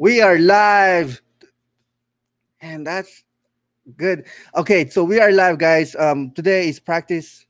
[0.00, 1.20] We are live.
[2.62, 3.22] And that's
[3.98, 4.24] good.
[4.56, 5.94] Okay, so we are live, guys.
[5.94, 7.44] Um, today is practice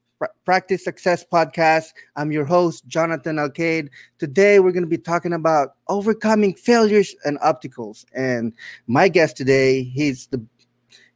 [0.45, 1.93] practice success podcast.
[2.17, 3.91] I'm your host, Jonathan Alcade.
[4.19, 8.05] Today we're going to be talking about overcoming failures and obstacles.
[8.17, 8.53] And
[8.89, 10.45] my guest today, he's the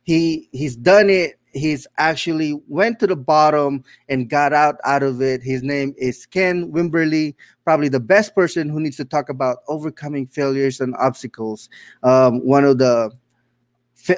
[0.05, 5.23] he he's done it he's actually went to the bottom and got out out of
[5.23, 5.43] it.
[5.43, 10.27] His name is ken wimberly probably the best person who needs to talk about overcoming
[10.27, 11.69] failures and obstacles.
[12.03, 13.11] Um, one of the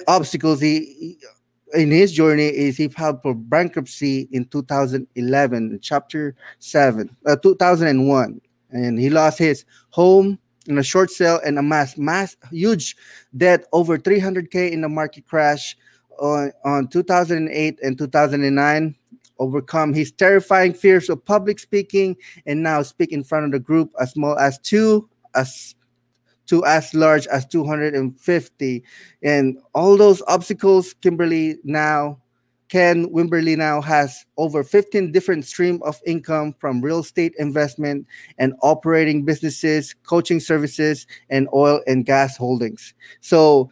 [0.08, 1.18] obstacles he
[1.74, 8.40] in his journey is he filed for bankruptcy in 2011 chapter 7 uh, 2001
[8.70, 12.96] and he lost his home in a short sale and amassed mass huge
[13.36, 15.76] debt over 300k in the market crash
[16.18, 18.94] on, on 2008 and 2009
[19.38, 22.16] overcome his terrifying fears of public speaking
[22.46, 25.74] and now speak in front of the group as small as two as
[26.46, 28.84] to as large as 250
[29.22, 32.18] and all those obstacles kimberly now
[32.68, 38.06] ken wimberly now has over 15 different stream of income from real estate investment
[38.38, 42.94] and operating businesses coaching services and oil and gas holdings.
[43.20, 43.70] So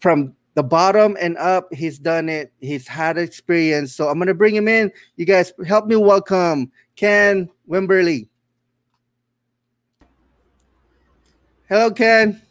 [0.00, 1.72] from the bottom and up.
[1.72, 2.52] He's done it.
[2.60, 3.94] He's had experience.
[3.94, 4.90] So I'm gonna bring him in.
[5.14, 8.26] You guys help me welcome Ken Wimberly.
[11.68, 12.42] Hello, Ken.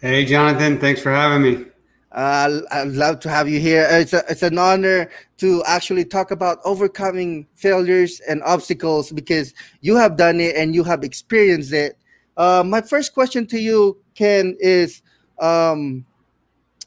[0.00, 0.80] Hey, Jonathan.
[0.80, 1.66] Thanks for having me.
[2.10, 3.86] Uh, I'd love to have you here.
[3.90, 9.94] It's a, it's an honor to actually talk about overcoming failures and obstacles because you
[9.94, 11.96] have done it and you have experienced it.
[12.36, 15.00] Uh, my first question to you, Ken, is
[15.38, 16.04] um,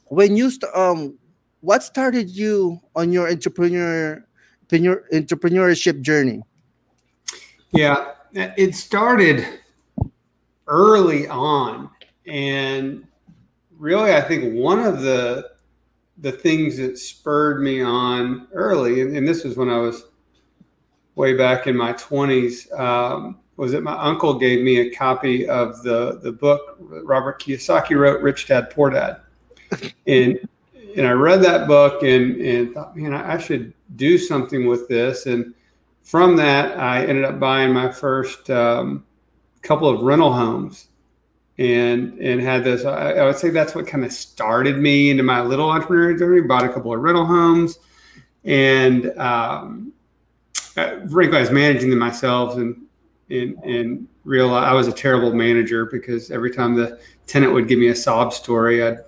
[0.09, 1.17] when you st- um
[1.61, 4.23] what started you on your entrepreneur
[4.71, 6.41] entrepreneurship journey?
[7.71, 9.45] Yeah it started
[10.67, 11.89] early on
[12.27, 13.05] and
[13.77, 15.49] really i think one of the
[16.19, 20.05] the things that spurred me on early and, and this was when i was
[21.15, 25.81] way back in my 20s um, was that my uncle gave me a copy of
[25.81, 29.21] the the book robert kiyosaki wrote rich dad poor dad
[30.07, 30.39] and
[30.95, 35.25] and I read that book and and thought, man, I should do something with this.
[35.25, 35.53] And
[36.03, 39.05] from that, I ended up buying my first um,
[39.61, 40.87] couple of rental homes,
[41.57, 42.85] and and had this.
[42.85, 46.41] I, I would say that's what kind of started me into my little entrepreneurial journey.
[46.41, 47.79] Bought a couple of rental homes,
[48.43, 49.93] and um,
[50.77, 52.81] uh, frankly, I was managing them myself, and
[53.29, 57.79] and and realized I was a terrible manager because every time the tenant would give
[57.79, 58.99] me a sob story, I'd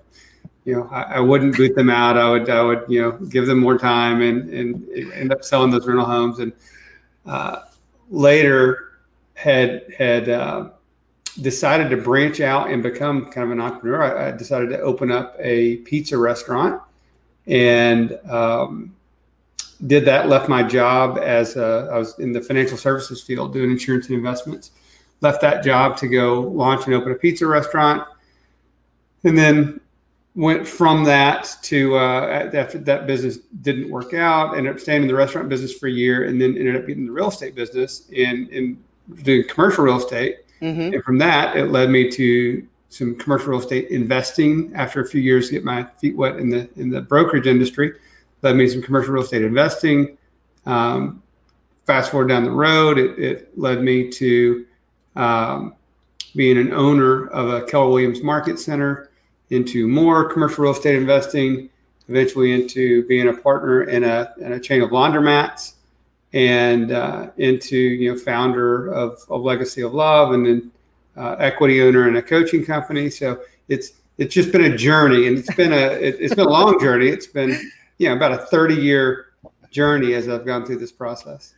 [0.66, 2.18] you know, I, I, wouldn't boot them out.
[2.18, 5.72] I would, I would, you know, give them more time and, and end up selling
[5.72, 6.40] those rental homes.
[6.40, 6.54] And
[7.26, 7.62] uh,
[8.10, 8.92] later
[9.34, 10.70] had, had uh,
[11.42, 14.18] decided to branch out and become kind of an entrepreneur.
[14.18, 16.82] I, I decided to open up a pizza restaurant
[17.48, 18.96] and um,
[19.88, 23.72] did that, left my job as a, I was in the financial services field doing
[23.72, 24.72] insurance and investments,
[25.22, 28.08] left that job to go launch and open a pizza restaurant.
[29.24, 29.80] And then
[30.36, 35.08] went from that to uh, after that business didn't work out, ended up staying in
[35.08, 38.10] the restaurant business for a year, and then ended up getting the real estate business
[38.16, 38.82] and, and
[39.24, 40.38] doing commercial real estate.
[40.62, 40.94] Mm-hmm.
[40.94, 44.72] And from that, it led me to some commercial real estate investing.
[44.76, 47.94] After a few years, to get my feet wet in the in the brokerage industry,
[48.42, 50.18] led me to some commercial real estate investing.
[50.66, 51.22] Um,
[51.86, 54.66] fast forward down the road, it, it led me to
[55.16, 55.76] um,
[56.36, 59.11] being an owner of a Keller Williams Market Center
[59.52, 61.70] into more commercial real estate investing,
[62.08, 65.74] eventually into being a partner in a, in a chain of laundromats,
[66.34, 70.72] and uh, into you know founder of, of Legacy of Love, and then
[71.18, 73.10] uh, equity owner in a coaching company.
[73.10, 76.50] So it's it's just been a journey, and it's been a it, has been a
[76.50, 77.08] long journey.
[77.08, 77.52] It's been
[77.98, 79.28] you know about a thirty year
[79.70, 81.54] journey as I've gone through this process.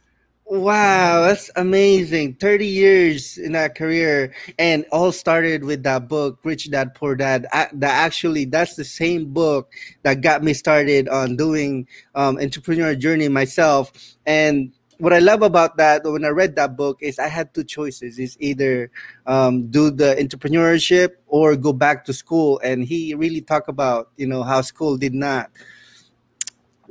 [0.53, 2.35] Wow, that's amazing.
[2.35, 7.47] 30 years in that career and all started with that book, Rich Dad Poor Dad.
[7.51, 9.73] I, that actually that's the same book
[10.03, 13.91] that got me started on doing um, entrepreneur journey myself.
[14.27, 17.63] And what I love about that when I read that book is I had two
[17.63, 18.19] choices.
[18.19, 18.91] Is either
[19.25, 22.61] um, do the entrepreneurship or go back to school.
[22.63, 25.49] And he really talked about, you know, how school did not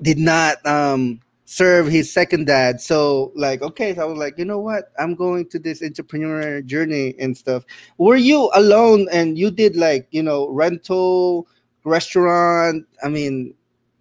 [0.01, 1.21] did not um
[1.53, 2.81] serve his second dad.
[2.81, 4.91] So like, okay, so I was like, you know what?
[4.99, 7.65] I'm going to this entrepreneur journey and stuff.
[7.99, 11.47] Were you alone and you did like, you know, rental,
[11.85, 13.53] restaurant, I mean,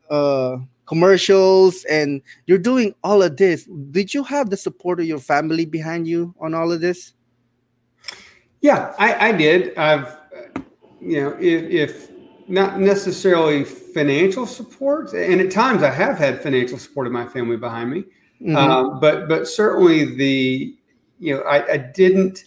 [0.09, 3.67] uh commercials and you're doing all of this.
[3.91, 7.13] Did you have the support of your family behind you on all of this?
[8.61, 9.77] Yeah, I, I did.
[9.77, 10.17] I've
[11.01, 12.10] you know, if, if
[12.47, 17.57] not necessarily financial support, and at times I have had financial support of my family
[17.57, 18.03] behind me,
[18.41, 18.55] mm-hmm.
[18.55, 20.75] um, but but certainly the
[21.19, 22.45] you know I, I, didn't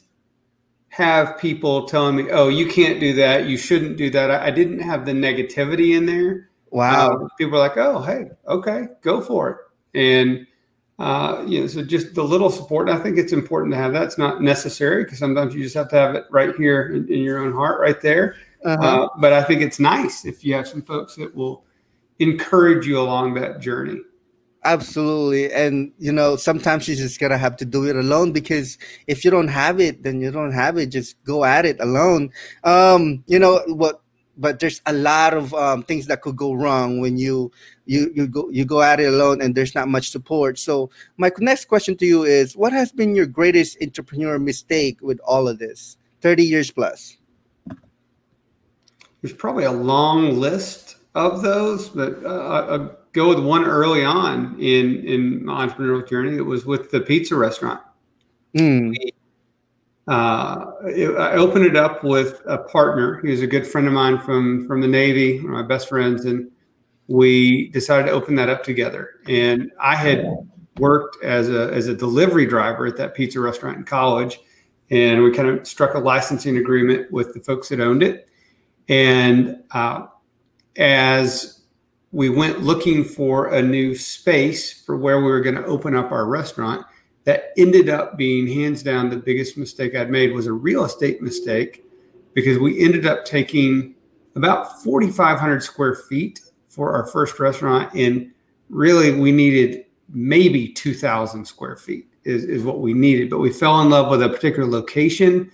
[0.89, 4.31] have people telling me, oh, you can't do that, you shouldn't do that.
[4.31, 6.51] I, I didn't have the negativity in there.
[6.71, 10.47] Wow, uh, people are like, oh, hey, okay, go for it, and
[10.99, 12.89] uh, you know, so just the little support.
[12.89, 14.05] I think it's important to have that.
[14.05, 17.21] It's not necessary because sometimes you just have to have it right here in, in
[17.23, 18.37] your own heart, right there.
[18.65, 19.05] Uh-huh.
[19.05, 21.65] Uh, but I think it's nice if you have some folks that will
[22.19, 24.01] encourage you along that journey.
[24.65, 25.53] Absolutely.
[25.53, 29.23] And, you know, sometimes you're just going to have to do it alone because if
[29.23, 30.87] you don't have it, then you don't have it.
[30.87, 32.31] Just go at it alone.
[32.63, 34.01] Um, you know, what
[34.37, 37.53] but there's a lot of um, things that could go wrong when you
[37.87, 41.31] you you go you go at it alone and there's not much support so my
[41.39, 45.59] next question to you is what has been your greatest entrepreneur mistake with all of
[45.59, 47.17] this 30 years plus
[49.25, 54.55] there's probably a long list of those but uh, i'll go with one early on
[54.61, 57.81] in in my entrepreneurial journey it was with the pizza restaurant
[58.55, 58.95] mm.
[60.09, 60.67] uh,
[61.19, 63.23] I opened it up with a partner.
[63.23, 65.89] He was a good friend of mine from from the Navy, one of my best
[65.89, 66.51] friends, and
[67.09, 69.21] we decided to open that up together.
[69.27, 70.27] And I had
[70.77, 74.39] worked as a as a delivery driver at that pizza restaurant in college,
[74.91, 78.29] and we kind of struck a licensing agreement with the folks that owned it.
[78.89, 80.07] And uh,
[80.77, 81.63] as
[82.13, 86.13] we went looking for a new space for where we were going to open up
[86.13, 86.87] our restaurant,
[87.25, 91.23] that ended up being hands down the biggest mistake I'd made was a real estate
[91.23, 91.85] mistake
[92.35, 93.95] because we ended up taking
[94.37, 97.93] about 4,500 square feet for our first restaurant.
[97.95, 98.31] And
[98.69, 103.31] really, we needed maybe 2,000 square feet is, is what we needed.
[103.31, 105.51] But we fell in love with a particular location.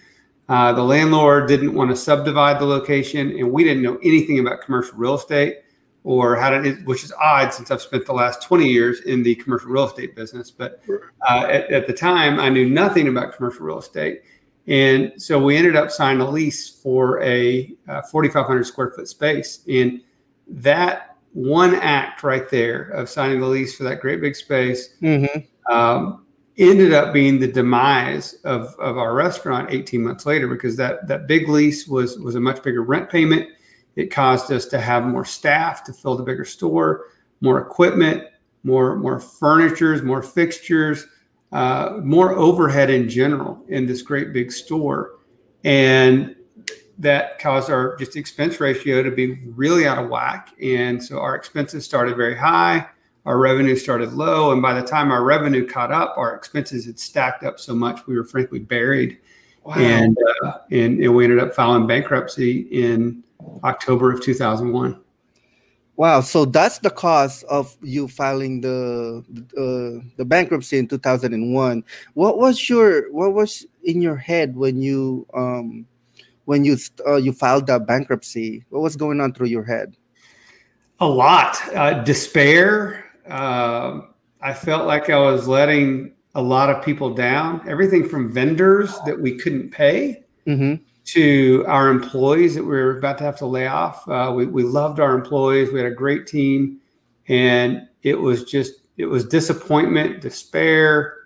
[0.50, 4.60] Uh, the landlord didn't want to subdivide the location, and we didn't know anything about
[4.60, 5.58] commercial real estate
[6.02, 9.36] or how to, which is odd since I've spent the last 20 years in the
[9.36, 10.50] commercial real estate business.
[10.50, 10.82] But
[11.28, 14.22] uh, at, at, the time, I knew nothing about commercial real estate.
[14.66, 19.60] And so we ended up signing a lease for a uh, 4,500 square foot space.
[19.68, 20.00] And
[20.48, 25.72] that one act right there of signing the lease for that great big space mm-hmm.
[25.72, 26.26] um,
[26.60, 31.26] ended up being the demise of, of our restaurant 18 months later because that, that
[31.26, 33.48] big lease was, was a much bigger rent payment.
[33.96, 37.06] It caused us to have more staff to fill the bigger store,
[37.40, 38.24] more equipment,
[38.62, 41.06] more more furnitures, more fixtures,
[41.52, 45.18] uh, more overhead in general in this great big store,
[45.64, 46.36] and
[46.98, 50.50] that caused our just expense ratio to be really out of whack.
[50.62, 52.86] And so our expenses started very high,
[53.26, 56.98] our revenue started low, and by the time our revenue caught up, our expenses had
[56.98, 59.18] stacked up so much we were frankly buried.
[59.64, 59.74] Wow.
[59.74, 63.22] And, uh, and and we ended up filing bankruptcy in
[63.62, 65.00] October of 2001.
[65.96, 71.84] Wow, so that's the cause of you filing the uh, the bankruptcy in 2001.
[72.14, 75.84] What was your what was in your head when you um
[76.46, 78.64] when you uh, you filed that bankruptcy?
[78.70, 79.94] What was going on through your head?
[81.00, 83.04] A lot, uh, despair.
[83.30, 84.02] Uh,
[84.40, 87.66] I felt like I was letting a lot of people down.
[87.68, 90.24] Everything from vendors that we couldn't pay.
[90.46, 94.08] Mm-hmm to our employees that we were about to have to lay off.
[94.08, 95.72] Uh, we, we loved our employees.
[95.72, 96.78] We had a great team,
[97.28, 101.16] and it was just it was disappointment, despair,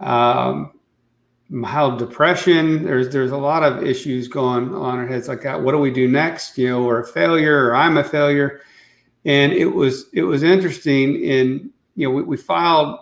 [0.00, 0.72] um,
[1.48, 2.84] mild depression.
[2.84, 5.62] There's there's a lot of issues going on in our heads like that.
[5.62, 6.58] What do we do next?
[6.58, 8.60] You know, we're a failure, or I'm a failure.
[9.24, 11.22] And it was it was interesting.
[11.22, 12.98] In you know, we, we filed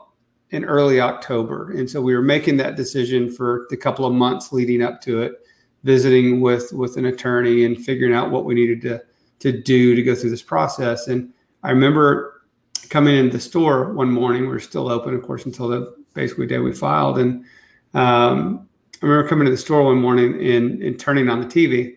[0.50, 4.52] in early October, and so we were making that decision for the couple of months
[4.52, 5.42] leading up to it
[5.84, 9.02] visiting with with an attorney and figuring out what we needed to
[9.40, 11.08] to do to go through this process.
[11.08, 12.42] And I remember
[12.90, 14.42] coming into the store one morning.
[14.42, 17.18] We were still open, of course, until the basically day we filed.
[17.18, 17.44] And
[17.94, 18.68] um,
[19.02, 21.96] I remember coming to the store one morning and, and turning on the TV.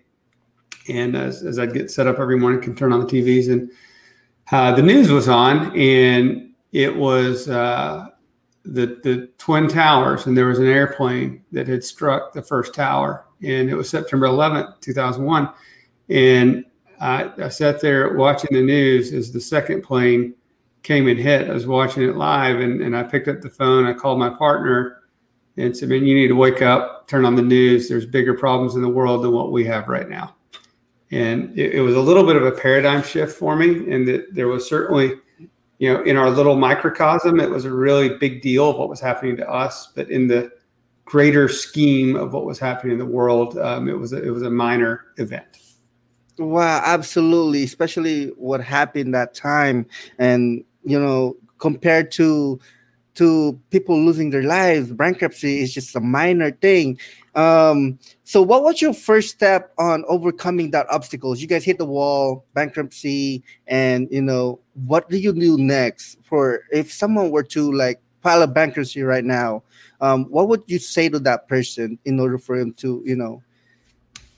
[0.90, 3.72] And as, as I'd get set up every morning, can turn on the TVs, and
[4.52, 8.08] uh, the news was on, and it was uh,
[8.64, 13.26] the the twin towers, and there was an airplane that had struck the first tower,
[13.42, 15.50] and it was September 11th, 2001.
[16.10, 16.66] And
[17.02, 20.36] I, I, sat there watching the news as the second plane
[20.84, 21.50] came and hit.
[21.50, 23.86] I was watching it live, and, and I picked up the phone.
[23.86, 25.02] I called my partner
[25.58, 27.90] and said, "Man, you need to wake up, turn on the news.
[27.90, 30.36] There's bigger problems in the world than what we have right now."
[31.12, 34.34] And it, it was a little bit of a paradigm shift for me, and that
[34.34, 35.14] there was certainly,
[35.78, 39.00] you know, in our little microcosm, it was a really big deal of what was
[39.00, 39.92] happening to us.
[39.96, 40.52] But in the
[41.06, 44.42] greater scheme of what was happening in the world, um, it was a, it was
[44.42, 45.60] a minor event.
[46.38, 47.64] Wow, absolutely.
[47.64, 49.86] Especially what happened that time,
[50.18, 52.60] and you know, compared to
[53.16, 57.00] to people losing their lives, bankruptcy is just a minor thing.
[57.34, 61.42] Um, so, what was your first step on overcoming that obstacles?
[61.42, 66.18] You guys hit the wall, bankruptcy, and you know, what do you do next?
[66.24, 69.64] For if someone were to like file a bankruptcy right now,
[70.02, 73.42] um, what would you say to that person in order for him to, you know,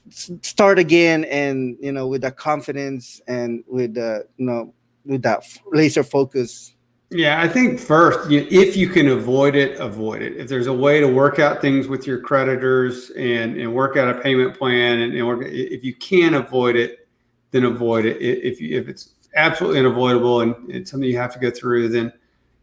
[0.10, 4.74] start again and you know with that confidence and with the you know
[5.06, 6.74] with that laser focus
[7.10, 10.36] yeah i think first you, if you can avoid it avoid it.
[10.36, 14.14] If there's a way to work out things with your creditors and and work out
[14.14, 17.08] a payment plan and, and work, if you can avoid it
[17.52, 18.18] then avoid it.
[18.22, 22.12] If you, if it's absolutely unavoidable and it's something you have to go through then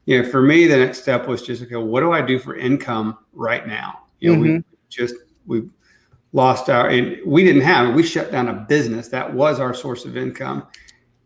[0.04, 2.56] you know for me the next step was just okay what do i do for
[2.56, 4.00] income right now?
[4.20, 4.56] You know mm-hmm.
[4.56, 5.14] we just
[5.46, 5.62] we
[6.34, 9.08] lost our and we didn't have we shut down a business.
[9.08, 10.66] That was our source of income.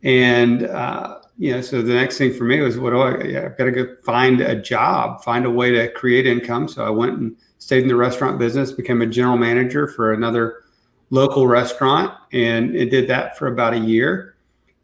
[0.04, 3.44] And uh, you know so the next thing for me was what do i yeah,
[3.44, 6.90] i've got to go find a job find a way to create income so i
[6.90, 10.64] went and stayed in the restaurant business became a general manager for another
[11.10, 14.36] local restaurant and it did that for about a year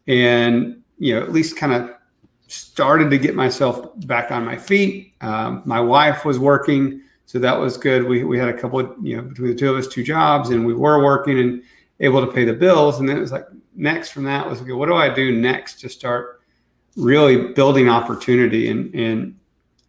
[0.07, 1.91] and you know at least kind of
[2.47, 7.59] started to get myself back on my feet um, my wife was working so that
[7.59, 8.03] was good.
[8.03, 10.51] We, we had a couple of, you know, between the two of us, two jobs,
[10.51, 11.63] and we were working and
[11.99, 12.99] able to pay the bills.
[12.99, 13.45] And then it was like,
[13.75, 16.41] next from that was, okay, what do I do next to start
[16.95, 18.69] really building opportunity?
[18.69, 19.39] And, and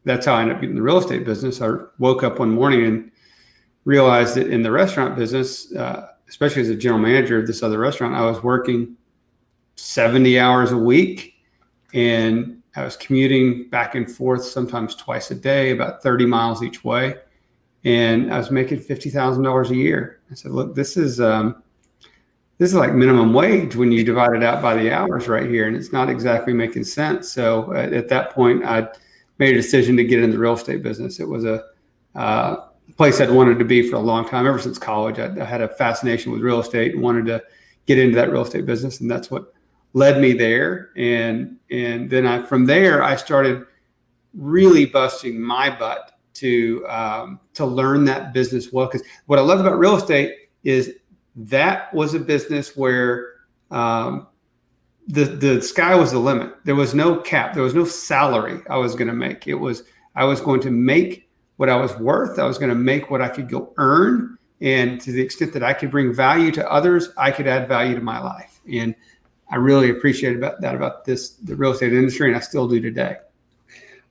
[0.05, 1.61] that's how I ended up getting the real estate business.
[1.61, 3.11] I woke up one morning and
[3.85, 7.79] realized that in the restaurant business, uh, especially as a general manager of this other
[7.79, 8.97] restaurant, I was working
[9.77, 11.35] 70 hours a week
[11.95, 16.85] and I was commuting back and forth sometimes twice a day, about 30 miles each
[16.85, 17.17] way
[17.87, 20.21] and I was making fifty thousand dollars a year.
[20.31, 21.63] I said, "Look, this is um,
[22.59, 25.67] this is like minimum wage when you divide it out by the hours right here,
[25.67, 28.89] and it's not exactly making sense." So at, at that point, I
[29.39, 31.21] made a decision to get in the real estate business.
[31.21, 31.65] It was a
[32.15, 35.19] uh, place I'd wanted to be for a long time, ever since college.
[35.19, 37.43] I, I had a fascination with real estate and wanted to
[37.87, 39.53] get into that real estate business, and that's what
[39.93, 40.91] led me there.
[40.97, 43.65] And and then I from there I started
[44.35, 48.87] really busting my butt to um, to learn that business well.
[48.87, 50.35] Because what I love about real estate
[50.65, 50.95] is
[51.37, 53.35] that was a business where
[53.71, 54.27] um,
[55.07, 56.55] the the sky was the limit.
[56.65, 57.55] There was no cap.
[57.55, 59.47] There was no salary I was going to make.
[59.47, 62.39] It was I was going to make what I was worth.
[62.39, 65.63] I was going to make what I could go earn, and to the extent that
[65.63, 68.61] I could bring value to others, I could add value to my life.
[68.73, 68.95] And
[69.51, 72.81] I really appreciate about that about this the real estate industry, and I still do
[72.81, 73.17] today.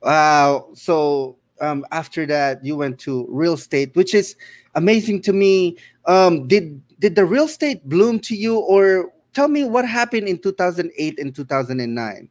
[0.02, 0.68] Wow.
[0.74, 4.36] So um, after that you went to real estate which is
[4.74, 9.64] amazing to me um, did did the real estate bloom to you or tell me
[9.64, 12.28] what happened in 2008 and 2009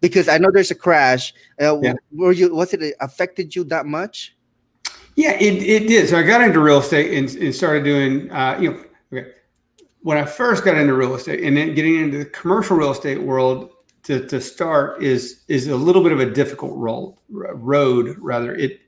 [0.00, 1.32] because i know there's a crash.
[1.60, 1.94] Uh, yeah.
[2.12, 4.36] were you was it affected you that much?
[5.16, 6.08] Yeah it, it did.
[6.08, 9.30] So i got into real estate and, and started doing uh, you know okay.
[10.00, 13.22] when i first got into real estate and then getting into the commercial real estate
[13.22, 13.72] world
[14.04, 18.54] to, to start is is a little bit of a difficult role, road rather.
[18.54, 18.80] It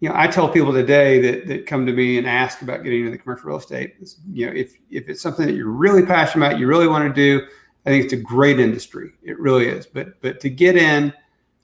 [0.00, 3.00] you know i tell people today that that come to me and ask about getting
[3.00, 3.96] into the commercial real estate
[4.32, 7.14] you know if if it's something that you're really passionate about you really want to
[7.14, 7.46] do
[7.86, 9.12] i think it's a great industry.
[9.22, 9.86] It really is.
[9.86, 11.12] But but to get in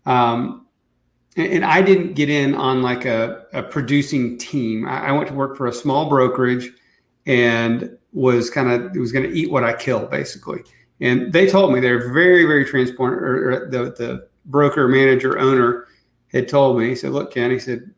[0.07, 0.67] um,
[1.37, 4.87] and, and i didn't get in on like a, a producing team.
[4.87, 6.71] I, I went to work for a small brokerage
[7.27, 10.63] and was kind of was going to eat what i kill basically.
[11.01, 13.23] And they told me they're very, very transparent.
[13.23, 15.87] Or, or the, the broker, manager, owner
[16.33, 17.91] had told me, he said, Look, Ken, he said,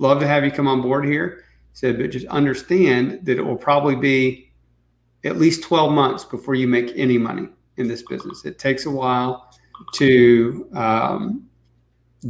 [0.00, 1.44] love to have you come on board here.
[1.72, 4.50] He said, but just understand that it will probably be
[5.24, 8.44] at least 12 months before you make any money in this business.
[8.44, 9.50] It takes a while
[9.94, 11.46] to um,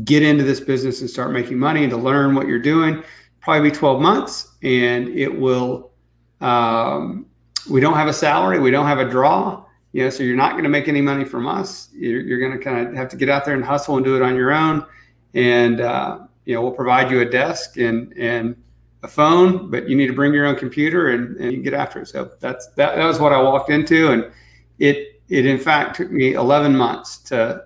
[0.05, 3.03] get into this business and start making money and to learn what you're doing.
[3.41, 5.93] Probably be 12 months, and it will.
[6.41, 7.27] Um,
[7.71, 10.53] we don't have a salary, we don't have a draw you know, so you're not
[10.53, 11.89] going to make any money from us.
[11.93, 14.17] You're, you're going to kind of have to get out there and hustle and do
[14.17, 14.87] it on your own.
[15.35, 18.57] And, uh, you know, we'll provide you a desk and, and
[19.03, 22.03] a phone, but you need to bring your own computer and, and you get after
[22.03, 22.09] it.
[22.09, 24.11] So that's, that, that was what I walked into.
[24.13, 24.31] And
[24.79, 27.65] it, it in fact took me 11 months to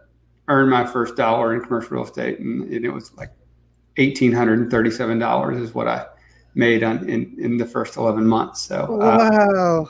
[0.49, 2.39] earn my first dollar in commercial real estate.
[2.39, 3.31] And, and it was like
[3.97, 6.07] $1,837 is what I
[6.55, 8.63] made on in, in the first 11 months.
[8.63, 9.89] So, uh, wow,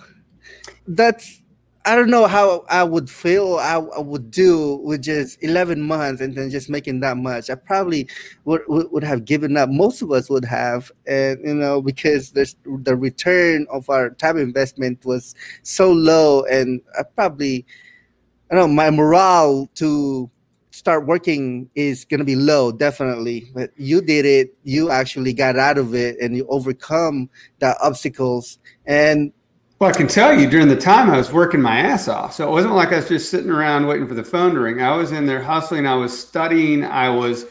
[0.86, 1.40] that's,
[1.86, 6.22] I don't know how I would feel I, I, would do with just 11 months
[6.22, 7.50] and then just making that much.
[7.50, 8.08] I probably
[8.46, 9.68] would, would, would have given up.
[9.68, 14.38] Most of us would have, and you know, because there's the return of our time
[14.38, 17.66] investment was so low, and I probably,
[18.50, 20.30] I don't know, my morale to
[20.70, 23.50] start working is going to be low, definitely.
[23.54, 24.56] But you did it.
[24.62, 29.34] You actually got out of it, and you overcome the obstacles and
[29.84, 32.32] well, I can tell you during the time I was working my ass off.
[32.32, 34.80] So it wasn't like I was just sitting around waiting for the phone to ring.
[34.80, 35.86] I was in there hustling.
[35.86, 36.82] I was studying.
[36.86, 37.44] I was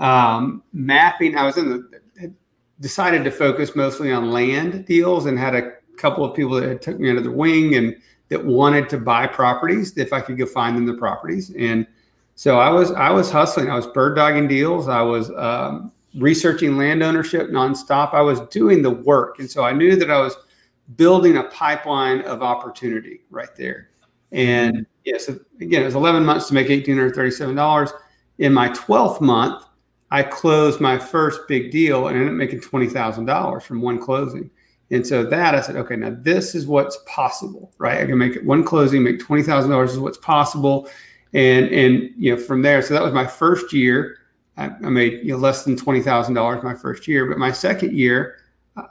[0.00, 1.38] um, mapping.
[1.38, 2.32] I was in the,
[2.80, 6.82] decided to focus mostly on land deals and had a couple of people that had
[6.82, 7.94] took me under the wing and
[8.30, 11.52] that wanted to buy properties if I could go find them the properties.
[11.56, 11.86] And
[12.34, 13.70] so I was, I was hustling.
[13.70, 14.88] I was bird dogging deals.
[14.88, 18.12] I was um, researching land ownership nonstop.
[18.12, 19.38] I was doing the work.
[19.38, 20.34] And so I knew that I was–
[20.94, 23.90] building a pipeline of opportunity right there.
[24.32, 27.90] And yeah, so again, it was 11 months to make $1,837.
[28.38, 29.64] In my 12th month,
[30.10, 34.50] I closed my first big deal and ended up making $20,000 from one closing.
[34.90, 38.00] And so that I said, okay, now this is what's possible, right?
[38.00, 40.88] I can make it one closing, make $20,000 is what's possible.
[41.32, 44.18] And, and, you know, from there, so that was my first year.
[44.56, 48.36] I, I made, you know, less than $20,000 my first year, but my second year,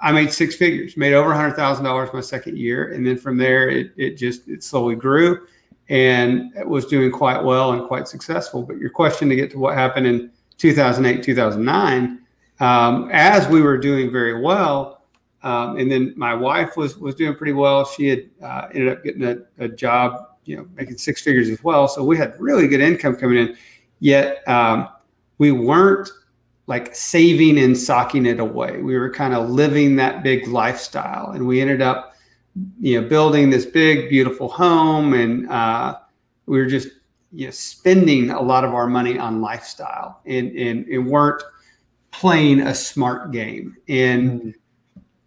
[0.01, 3.18] I made six figures, made over a hundred thousand dollars my second year, and then
[3.18, 5.46] from there it it just it slowly grew,
[5.89, 8.63] and it was doing quite well and quite successful.
[8.63, 12.20] But your question to get to what happened in 2008 2009,
[12.60, 15.04] um, as we were doing very well,
[15.44, 17.86] um, and then my wife was was doing pretty well.
[17.86, 21.63] She had uh, ended up getting a, a, job, you know, making six figures as
[21.63, 21.88] well.
[21.88, 23.58] So we had really good income coming in.
[24.00, 24.89] Yet um,
[25.38, 26.10] we weren't
[26.67, 28.81] like saving and socking it away.
[28.81, 32.15] We were kind of living that big lifestyle, and we ended up,
[32.79, 35.98] you know, building this big, beautiful home, and uh,
[36.48, 36.89] we were just,
[37.31, 41.43] you know, spending a lot of our money on lifestyle, and and, and weren't
[42.12, 43.75] playing a smart game.
[43.88, 44.50] And mm-hmm.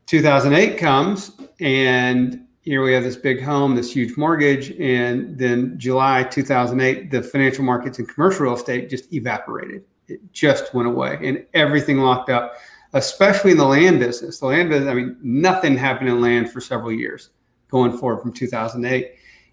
[0.06, 6.24] 2008 comes, and here we have this big home, this huge mortgage, and then July
[6.24, 11.44] 2008, the financial markets and commercial real estate just evaporated it just went away and
[11.54, 12.54] everything locked up,
[12.94, 14.40] especially in the land business.
[14.40, 17.30] The land business, I mean, nothing happened in land for several years
[17.70, 19.12] going forward from 2008.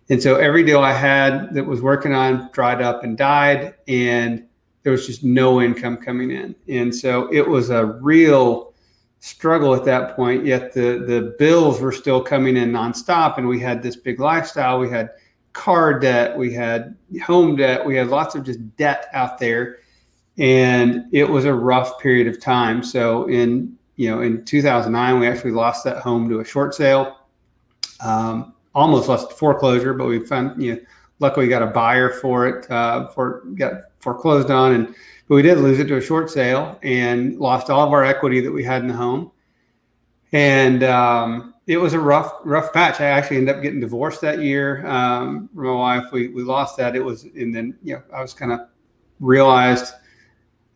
[0.09, 4.45] And so every deal I had that was working on dried up and died, and
[4.83, 6.55] there was just no income coming in.
[6.69, 8.73] And so it was a real
[9.19, 10.45] struggle at that point.
[10.45, 14.79] Yet the the bills were still coming in nonstop, and we had this big lifestyle.
[14.79, 15.09] We had
[15.53, 19.79] car debt, we had home debt, we had lots of just debt out there
[20.38, 22.84] and it was a rough period of time.
[22.84, 27.17] So in you know in 2009, we actually lost that home to a short sale.
[28.04, 30.80] Um, almost lost foreclosure, but we found you know
[31.19, 34.88] luckily got a buyer for it uh, for got foreclosed on, and
[35.28, 38.41] but we did lose it to a short sale and lost all of our equity
[38.41, 39.32] that we had in the home.
[40.34, 43.00] And um, it was a rough, rough patch.
[43.00, 46.12] I actually ended up getting divorced that year um, from my wife.
[46.12, 46.95] We we lost that.
[46.95, 48.62] It was, and then you know I was kind of
[49.19, 49.93] realized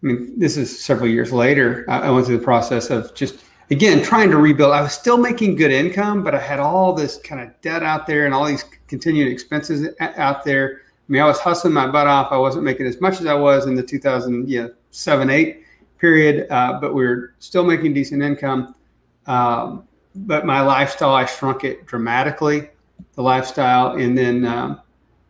[0.01, 1.85] I mean, this is several years later.
[1.89, 4.73] I went through the process of just again trying to rebuild.
[4.73, 8.07] I was still making good income, but I had all this kind of debt out
[8.07, 10.81] there and all these continued expenses out there.
[11.09, 12.31] I mean, I was hustling my butt off.
[12.31, 15.63] I wasn't making as much as I was in the 2007 8
[15.97, 18.75] period, uh, but we were still making decent income.
[19.27, 22.69] Um, but my lifestyle, I shrunk it dramatically,
[23.15, 23.97] the lifestyle.
[23.97, 24.81] And then, um,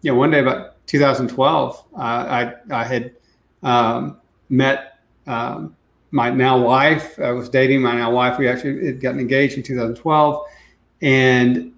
[0.01, 3.15] you know, one day about 2012, uh, I, I had
[3.63, 4.18] um,
[4.49, 5.75] met um,
[6.11, 7.19] my now wife.
[7.19, 8.37] I was dating my now wife.
[8.37, 10.45] We actually had gotten engaged in 2012,
[11.01, 11.71] and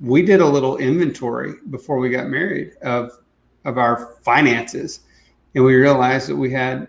[0.00, 3.18] we did a little inventory before we got married of
[3.64, 5.00] of our finances,
[5.54, 6.88] and we realized that we had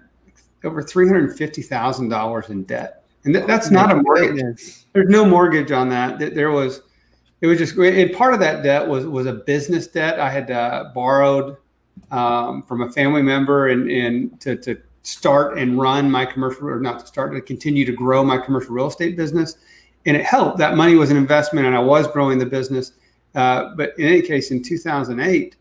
[0.63, 4.85] over three hundred fifty thousand dollars in debt, and th- that's not a mortgage.
[4.93, 6.19] There's no mortgage on that.
[6.19, 6.81] There was,
[7.41, 10.19] it was just, and part of that debt was was a business debt.
[10.19, 11.57] I had uh, borrowed
[12.11, 16.79] um, from a family member and and to to start and run my commercial or
[16.79, 19.57] not to start to continue to grow my commercial real estate business.
[20.05, 20.57] And it helped.
[20.57, 22.93] That money was an investment and i was growing the business.
[23.33, 25.55] Uh, but in any case in 2008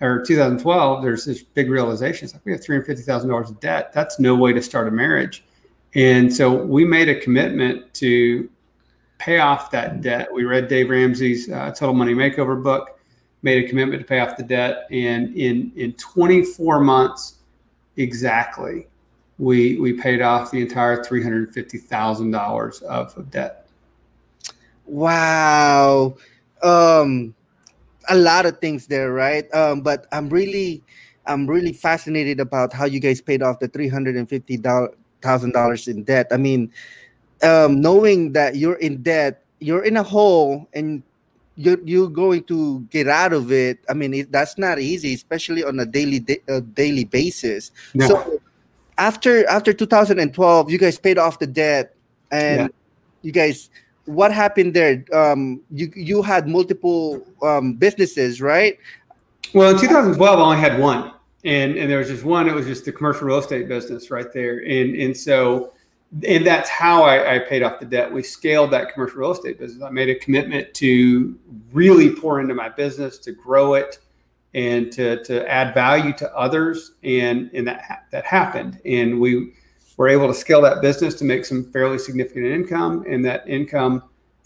[0.00, 2.24] or 2012 there's this big realization.
[2.24, 3.92] It's like we have $350000 of debt.
[3.92, 5.44] That's no way to start a marriage.
[5.94, 8.48] And so we made a commitment to
[9.18, 10.28] pay off that debt.
[10.32, 12.98] We read dave ramsey's uh, total money makeover book
[13.42, 14.86] made a commitment to pay off the debt.
[14.90, 17.38] And in in 24 months
[17.96, 18.86] exactly,
[19.38, 23.66] we we paid off the entire three hundred fifty thousand dollars of, debt.
[24.86, 26.16] Wow.
[26.62, 27.34] Um,
[28.08, 29.52] a lot of things there, right?
[29.54, 30.82] Um, but I'm really,
[31.26, 35.52] I'm really fascinated about how you guys paid off the three hundred and fifty thousand
[35.52, 36.28] dollars in debt.
[36.30, 36.70] I mean,
[37.42, 41.02] um, knowing that you're in debt, you're in a hole, and
[41.56, 43.78] you're you're going to get out of it.
[43.88, 47.72] I mean, it, that's not easy, especially on a daily uh, daily basis.
[47.94, 48.08] No.
[48.08, 48.40] So
[48.98, 51.94] after after 2012, you guys paid off the debt,
[52.30, 52.68] and yeah.
[53.22, 53.70] you guys,
[54.06, 55.04] what happened there?
[55.12, 58.78] Um, you you had multiple um, businesses, right?
[59.52, 61.12] Well, in 2012, I only had one,
[61.44, 62.48] and and there was just one.
[62.48, 65.72] It was just the commercial real estate business right there, and and so
[66.26, 68.12] and that's how I, I, paid off the debt.
[68.12, 69.82] We scaled that commercial real estate business.
[69.82, 71.38] I made a commitment to
[71.72, 73.98] really pour into my business, to grow it,
[74.54, 76.92] and to to add value to others.
[77.02, 78.78] And and that that happened.
[78.84, 79.54] And we
[79.96, 84.02] were able to scale that business to make some fairly significant income, and that income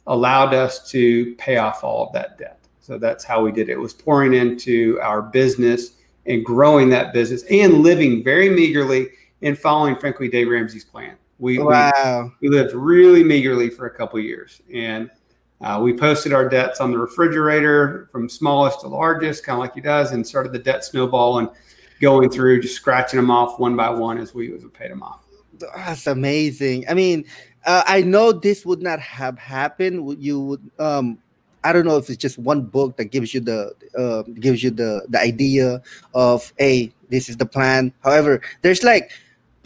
[0.06, 2.60] allowed us to pay off all of that debt.
[2.80, 3.72] So that's how we did it.
[3.72, 9.08] It was pouring into our business and growing that business and living very meagerly
[9.42, 11.16] and following, frankly, Dave Ramsey's plan.
[11.38, 12.32] We, wow.
[12.40, 15.10] we, we lived really meagerly for a couple years, and
[15.60, 19.74] uh, we posted our debts on the refrigerator from smallest to largest, kind of like
[19.74, 21.48] he does, and started the debt snowball and
[22.00, 25.02] going through just scratching them off one by one as we, as we paid them
[25.02, 25.20] off.
[25.58, 26.84] That's amazing.
[26.88, 27.24] I mean,
[27.64, 30.22] uh, I know this would not have happened.
[30.22, 31.18] You would, um,
[31.64, 34.70] I don't know if it's just one book that gives you the uh, gives you
[34.70, 35.82] the the idea
[36.14, 37.92] of, hey, this is the plan.
[38.04, 39.10] However, there's like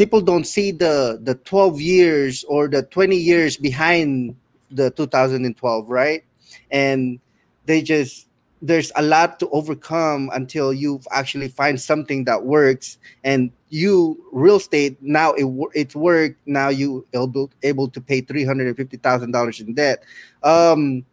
[0.01, 4.35] people don't see the the 12 years or the 20 years behind
[4.71, 6.25] the 2012 right?
[6.71, 7.21] And
[7.67, 8.27] they just
[8.63, 12.97] there's a lot to overcome until you actually find something that works.
[13.25, 19.61] And you real estate now it it's worked now you able able to pay $350,000
[19.61, 20.03] in debt.
[20.43, 21.05] Um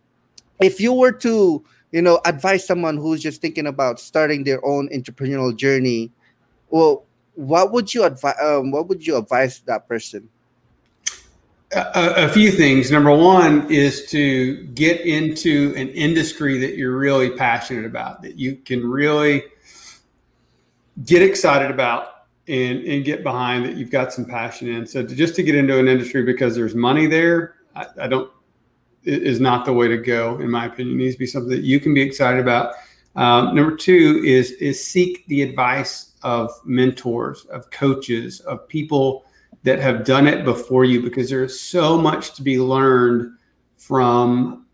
[0.61, 4.87] if you were to you know advise someone who's just thinking about starting their own
[4.95, 6.09] entrepreneurial journey
[6.69, 7.06] well
[7.37, 8.35] what would you advise?
[8.41, 10.27] Um, what would you advise that person?
[11.71, 12.91] A, a, few things.
[12.91, 18.55] Number one is to get into an industry that you're really passionate about, that you
[18.55, 19.43] can really
[21.05, 24.87] get excited about and, and get behind, that you've got some passion in.
[24.87, 28.31] So to, just to get into an industry because there's money there, I, I don't
[29.03, 30.99] is not the way to go, in my opinion.
[30.99, 32.73] It needs to be something that you can be excited about.
[33.17, 39.25] Um, number two is is seek the advice of mentors, of coaches, of people
[39.63, 43.35] that have done it before you because there's so much to be learned
[43.75, 44.65] from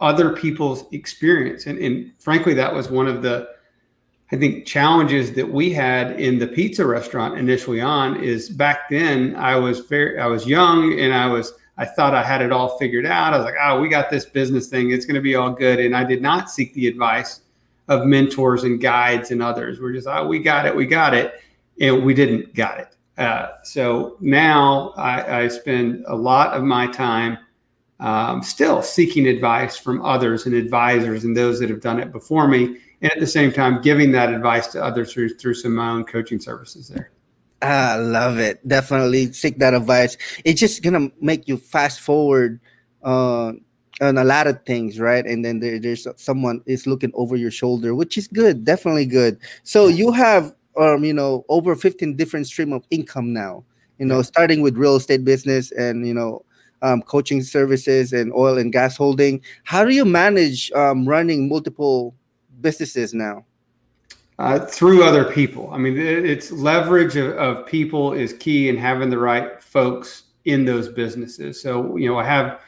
[0.00, 1.66] other people's experience.
[1.66, 3.48] And, and frankly, that was one of the,
[4.30, 9.34] I think, challenges that we had in the pizza restaurant initially on is back then
[9.34, 12.78] I was very, I was young and I was, I thought I had it all
[12.78, 13.34] figured out.
[13.34, 14.90] I was like, oh, we got this business thing.
[14.92, 15.80] It's going to be all good.
[15.80, 17.40] And I did not seek the advice
[17.88, 19.80] of mentors and guides and others.
[19.80, 21.40] We're just, oh, we got it, we got it,
[21.80, 22.96] and we didn't got it.
[23.16, 27.36] Uh, so now I, I, spend a lot of my time
[27.98, 32.46] um, still seeking advice from others and advisors and those that have done it before
[32.46, 35.76] me, and at the same time giving that advice to others through through some of
[35.78, 37.10] my own coaching services there.
[37.60, 38.66] I love it.
[38.68, 40.16] Definitely seek that advice.
[40.44, 42.60] It's just gonna make you fast forward
[43.02, 43.52] uh,
[44.00, 45.24] on a lot of things, right?
[45.26, 49.38] And then there, there's someone is looking over your shoulder, which is good, definitely good.
[49.62, 53.64] So you have, um, you know, over 15 different stream of income now.
[53.98, 56.44] You know, starting with real estate business and you know,
[56.82, 59.42] um, coaching services and oil and gas holding.
[59.64, 62.14] How do you manage um, running multiple
[62.60, 63.44] businesses now?
[64.38, 65.68] Uh, through other people.
[65.72, 70.64] I mean, it's leverage of, of people is key and having the right folks in
[70.64, 71.60] those businesses.
[71.60, 72.60] So, you know, I have,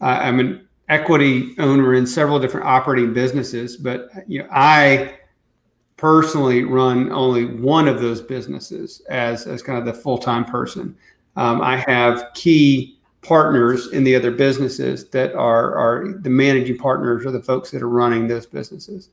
[0.00, 5.14] uh, I'm an equity owner in several different operating businesses, but you know, I
[5.96, 10.96] personally run only one of those businesses as, as kind of the full-time person.
[11.36, 17.26] Um, I have key partners in the other businesses that are, are the managing partners
[17.26, 19.10] or the folks that are running those businesses.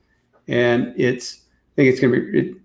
[0.47, 1.41] And it's,
[1.73, 2.55] I think it's going to be, it,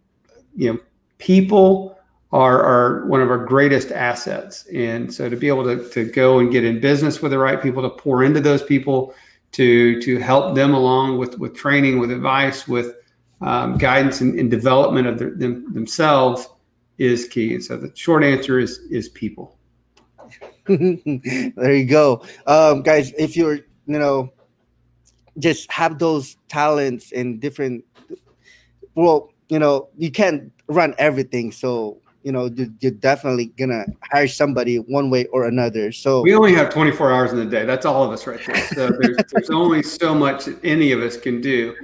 [0.55, 0.79] you know,
[1.19, 1.99] people
[2.33, 4.65] are, are one of our greatest assets.
[4.67, 7.61] And so to be able to, to go and get in business with the right
[7.61, 9.15] people, to pour into those people,
[9.53, 12.95] to, to help them along with, with training, with advice, with
[13.41, 16.47] um, guidance and, and, development of them, themselves
[16.99, 17.55] is key.
[17.55, 19.57] And so the short answer is, is people.
[20.67, 22.23] there you go.
[22.47, 24.33] Um, guys, if you're, you know,
[25.39, 27.85] just have those talents and different,
[28.95, 31.51] well, you know, you can't run everything.
[31.51, 35.93] So you know you're definitely gonna hire somebody one way or another.
[35.93, 37.65] So we only have 24 hours in the day.
[37.65, 38.67] That's all of us right there.
[38.69, 41.75] So there's, there's only so much that any of us can do.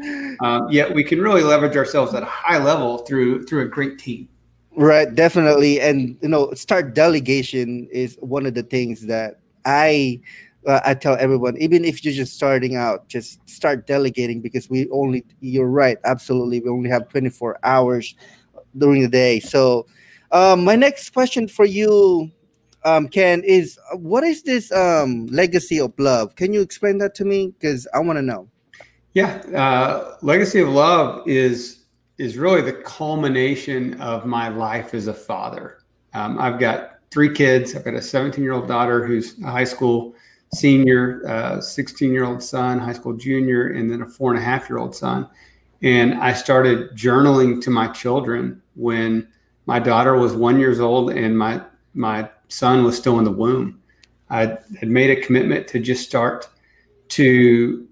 [0.40, 3.98] Um, yet we can really leverage ourselves at a high level through through a great
[3.98, 4.28] team.
[4.76, 5.80] Right definitely.
[5.80, 10.20] And you know start delegation is one of the things that i
[10.66, 14.88] uh, I tell everyone, even if you're just starting out, just start delegating because we
[14.90, 16.60] only, you're right, absolutely.
[16.60, 18.16] We only have 24 hours
[18.76, 19.40] during the day.
[19.40, 19.86] So,
[20.32, 22.30] um, my next question for you,
[22.84, 26.36] um, Ken, is uh, what is this um, legacy of love?
[26.36, 27.48] Can you explain that to me?
[27.58, 28.48] Because I want to know.
[29.12, 31.84] Yeah, uh, legacy of love is
[32.18, 35.78] is really the culmination of my life as a father.
[36.14, 37.74] Um, I've got three kids.
[37.74, 40.14] I've got a 17 year old daughter who's a high school
[40.54, 44.44] senior, 16 uh, year old son, high school junior, and then a four and a
[44.44, 45.28] half year old son.
[45.82, 49.28] And I started journaling to my children when
[49.66, 51.60] my daughter was one years old and my
[51.94, 53.80] my son was still in the womb.
[54.30, 56.48] I had made a commitment to just start
[57.08, 57.86] to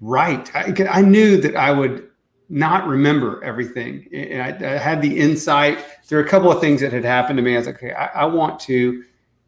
[0.00, 0.54] write.
[0.54, 2.08] I, I knew that I would
[2.48, 4.06] not remember everything.
[4.12, 5.78] And I, I, had the insight.
[6.08, 7.54] There were a couple of things that had happened to me.
[7.54, 9.02] I was like, okay, I, I want to,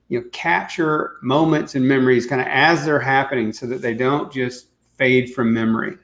[0.08, 4.32] you know, capture moments and memories kind of as they're happening so that they don't
[4.32, 5.98] just fade from memory.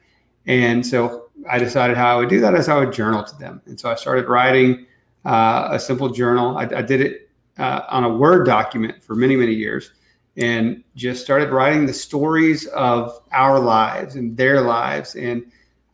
[0.45, 3.61] And so I decided how I would do that is I would journal to them.
[3.65, 4.85] And so I started writing
[5.25, 6.57] uh, a simple journal.
[6.57, 9.91] I, I did it uh, on a Word document for many, many years
[10.37, 15.15] and just started writing the stories of our lives and their lives.
[15.15, 15.43] And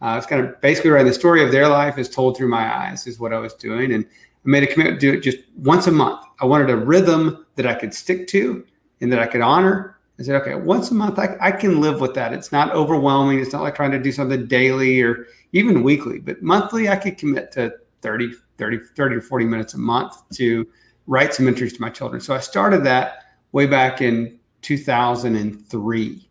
[0.02, 2.76] uh, it's kind of basically writing the story of their life is told through my
[2.76, 3.94] eyes, is what I was doing.
[3.94, 6.24] And I made a commitment to do it just once a month.
[6.40, 8.64] I wanted a rhythm that I could stick to
[9.02, 9.98] and that I could honor.
[10.20, 12.34] I said, okay, once a month, I, I can live with that.
[12.34, 13.40] It's not overwhelming.
[13.40, 17.18] It's not like trying to do something daily or even weekly, but monthly, I could
[17.18, 20.68] commit to 30, 30, 30 or 40 minutes a month to
[21.08, 22.22] write some entries to my children.
[22.22, 26.30] So I started that way back in 2003.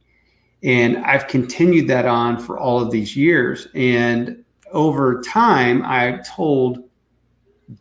[0.63, 3.69] And I've continued that on for all of these years.
[3.75, 6.89] And over time, I told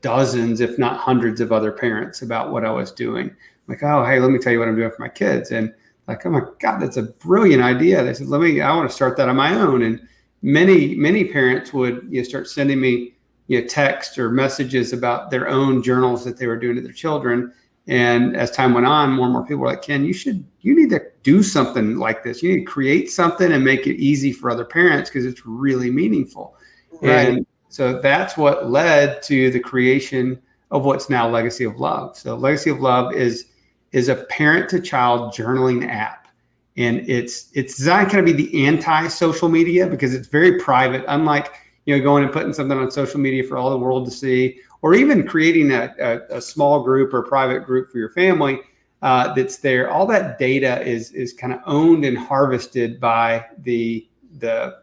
[0.02, 3.36] dozens, if not hundreds, of other parents about what I was doing.
[3.68, 5.52] Like, oh, hey, let me tell you what I'm doing for my kids.
[5.52, 5.74] And
[6.08, 8.04] like, oh my God, that's a brilliant idea.
[8.04, 9.82] They said, let me, I want to start that on my own.
[9.82, 10.00] And
[10.42, 13.15] many, many parents would you know, start sending me
[13.48, 16.92] you know, text or messages about their own journals that they were doing to their
[16.92, 17.54] children.
[17.88, 20.76] And as time went on, more and more people were like, Ken, you should, you
[20.76, 22.42] need to do something like this.
[22.42, 25.92] You need to create something and make it easy for other parents because it's really
[25.92, 26.56] meaningful.
[27.02, 27.28] Right.
[27.28, 32.18] And so that's what led to the creation of what's now Legacy of Love.
[32.18, 33.46] So Legacy of Love is
[33.92, 36.28] is a parent to child journaling app.
[36.76, 41.54] And it's it's designed kind of be the anti-social media because it's very private, unlike
[41.86, 44.60] you know, going and putting something on social media for all the world to see,
[44.82, 48.60] or even creating a, a, a small group or private group for your family
[49.02, 49.90] uh, that's there.
[49.90, 54.08] All that data is is kind of owned and harvested by the
[54.40, 54.78] the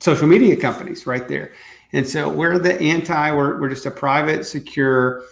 [0.00, 1.52] social media companies right there.
[1.92, 5.24] And so we're the anti, we're, we're just a private, secure,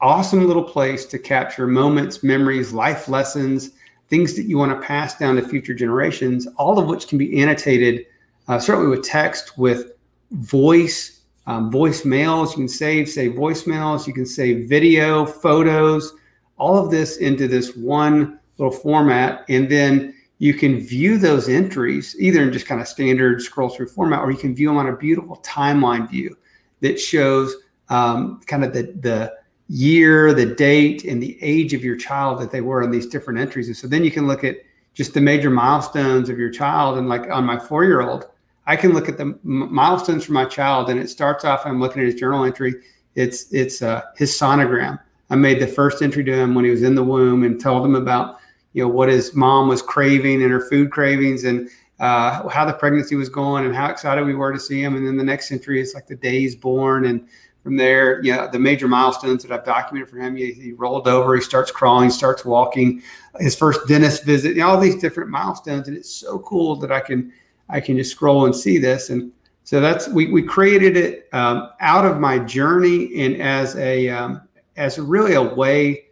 [0.00, 3.70] awesome little place to capture moments, memories, life lessons,
[4.08, 7.40] things that you want to pass down to future generations, all of which can be
[7.40, 8.06] annotated,
[8.48, 9.92] uh, certainly with text, with
[10.30, 12.50] voice, um, voicemails.
[12.50, 14.06] You can save, save voicemails.
[14.06, 16.12] You can save video, photos,
[16.56, 19.44] all of this into this one little format.
[19.48, 23.88] And then you can view those entries either in just kind of standard scroll through
[23.88, 26.36] format, or you can view them on a beautiful timeline view
[26.80, 27.54] that shows
[27.88, 29.32] um, kind of the, the
[29.68, 33.40] year, the date, and the age of your child that they were in these different
[33.40, 33.66] entries.
[33.66, 34.56] And so then you can look at
[34.94, 36.98] just the major milestones of your child.
[36.98, 38.26] And like on my four year old,
[38.68, 41.64] I can look at the milestones for my child, and it starts off.
[41.64, 42.74] I'm looking at his journal entry.
[43.14, 45.00] It's it's uh, his sonogram.
[45.30, 47.84] I made the first entry to him when he was in the womb, and told
[47.84, 48.36] him about
[48.74, 52.74] you know what his mom was craving and her food cravings, and uh, how the
[52.74, 54.96] pregnancy was going, and how excited we were to see him.
[54.96, 57.26] And then the next entry is like the day he's born, and
[57.62, 60.36] from there, you know, the major milestones that I've documented for him.
[60.36, 63.02] He, he rolled over, he starts crawling, starts walking,
[63.40, 66.92] his first dentist visit, you know, all these different milestones, and it's so cool that
[66.92, 67.32] I can
[67.68, 69.10] I can just scroll and see this.
[69.10, 69.32] And
[69.64, 74.42] so that's we, we created it um, out of my journey and as a um,
[74.76, 76.06] as really a way.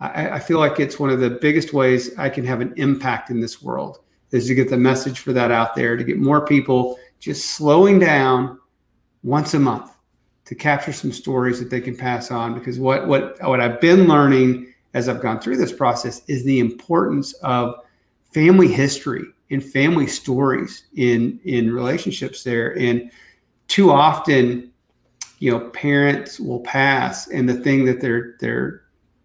[0.00, 3.30] I, I, feel like it's one of the biggest ways I can have an impact
[3.30, 4.00] in this world
[4.32, 8.00] is to get the message for that out there to get more people just slowing
[8.00, 8.58] down
[9.22, 9.92] once a month
[10.44, 12.54] to capture some stories that they can pass on.
[12.54, 16.60] Because what what what I've been learning as I've gone through this process is the
[16.60, 17.74] importance of
[18.32, 23.10] family history and family stories in in relationships there and
[23.68, 24.70] too often
[25.38, 28.82] you know parents will pass and the thing that their their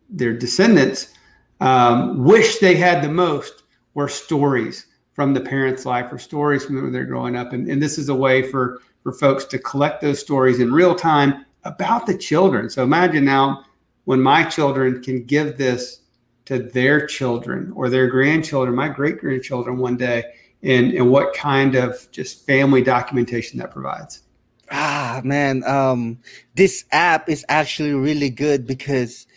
[0.09, 1.13] their descendants
[1.59, 3.63] um, wish they had the most
[3.93, 7.53] were stories from the parents' life or stories from when they're growing up.
[7.53, 10.93] And, and this is a way for for folks to collect those stories in real
[10.93, 12.69] time about the children.
[12.69, 13.63] So imagine now
[14.03, 16.01] when my children can give this
[16.47, 20.23] to their children or their grandchildren, my great grandchildren one day,
[20.63, 24.23] and, and what kind of just family documentation that provides.
[24.71, 26.19] Ah, man, um,
[26.55, 29.27] this app is actually really good because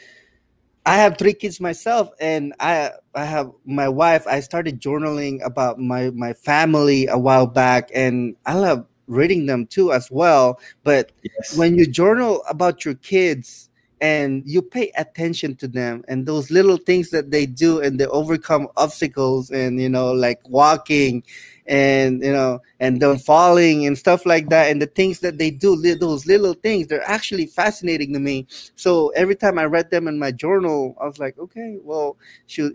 [0.86, 4.26] I have three kids myself, and I I have my wife.
[4.26, 9.66] I started journaling about my my family a while back, and I love reading them
[9.66, 10.60] too as well.
[10.84, 11.56] But yes.
[11.56, 13.69] when you journal about your kids,
[14.00, 18.06] and you pay attention to them and those little things that they do and they
[18.06, 21.22] overcome obstacles and you know like walking
[21.66, 24.70] and you know and them falling and stuff like that.
[24.70, 28.46] And the things that they do those little things they're actually fascinating to me.
[28.74, 32.72] So every time i read them in my journal i was like okay well should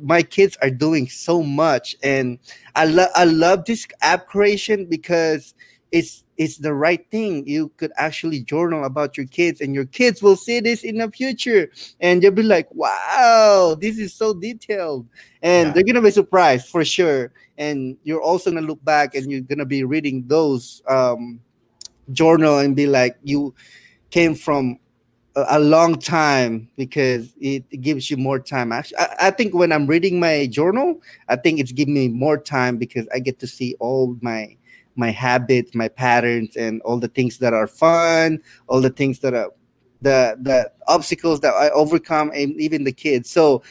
[0.00, 1.96] my kids are doing so much.
[2.02, 2.38] And
[2.76, 5.54] i love i love this app creation because
[5.90, 7.46] it's it's the right thing.
[7.46, 11.10] You could actually journal about your kids, and your kids will see this in the
[11.10, 15.06] future, and they'll be like, "Wow, this is so detailed,"
[15.42, 15.72] and yeah.
[15.72, 17.32] they're gonna be surprised for sure.
[17.58, 21.40] And you're also gonna look back, and you're gonna be reading those um,
[22.10, 23.54] journal and be like, "You
[24.10, 24.78] came from
[25.36, 28.72] a, long time because it gives you more time.
[28.72, 32.36] Actually, I, I, think when I'm reading my journal, I think it's giving me more
[32.36, 34.56] time because I get to see all my
[34.96, 39.34] my habits, my patterns, and all the things that are fun, all the things that
[39.34, 39.50] are
[40.00, 43.30] the the obstacles that I overcome, and even the kids.
[43.30, 43.62] So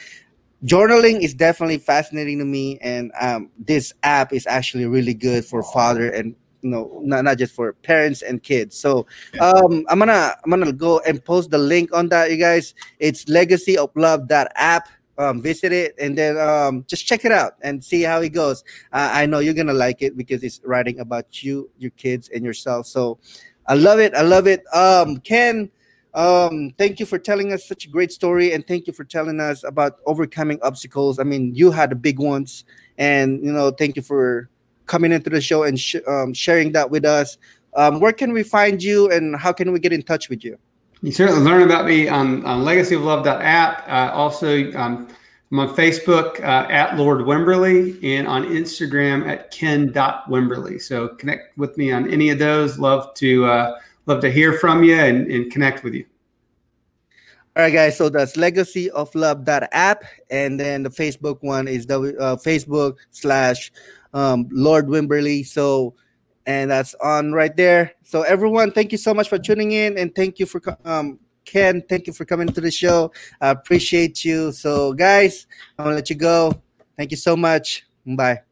[0.64, 5.62] journaling is definitely fascinating to me, and um, this app is actually really good for
[5.62, 8.76] father and you know not, not just for parents and kids.
[8.76, 9.06] So
[9.40, 12.74] um i'm gonna i'm gonna go and post the link on that you guys.
[12.98, 17.32] It's legacy of love that app um, visit it and then um, just check it
[17.32, 18.64] out and see how it goes.
[18.92, 22.44] Uh, I know you're gonna like it because it's writing about you, your kids, and
[22.44, 22.86] yourself.
[22.86, 23.18] So
[23.66, 24.14] I love it.
[24.14, 24.64] I love it.
[24.74, 25.70] Um, Ken,
[26.14, 29.40] um, thank you for telling us such a great story, and thank you for telling
[29.40, 31.18] us about overcoming obstacles.
[31.18, 32.64] I mean, you had the big ones,
[32.98, 34.50] and you know, thank you for
[34.86, 37.38] coming into the show and sh- um, sharing that with us.
[37.74, 40.58] Um, where can we find you, and how can we get in touch with you?
[41.02, 43.88] You certainly learn about me on, on legacyoflove.app.
[43.88, 45.08] Uh, also, um,
[45.50, 50.80] I'm on Facebook uh, at Lord Wimberly and on Instagram at ken.wimberly.
[50.80, 52.78] So connect with me on any of those.
[52.78, 56.06] Love to uh, love to hear from you and, and connect with you.
[57.54, 57.98] All right, guys.
[57.98, 62.96] So that's legacy of love app, and then the Facebook one is the uh, Facebook
[63.10, 63.72] slash
[64.14, 65.44] um, Lord Wimberly.
[65.44, 65.94] So
[66.46, 67.92] and that's on right there.
[68.02, 71.82] So everyone, thank you so much for tuning in, and thank you for um, Ken.
[71.88, 73.12] Thank you for coming to the show.
[73.40, 74.52] I appreciate you.
[74.52, 75.46] So guys,
[75.78, 76.62] I'm gonna let you go.
[76.96, 77.86] Thank you so much.
[78.06, 78.51] Bye.